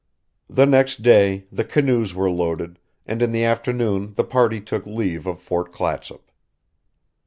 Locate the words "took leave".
4.59-5.27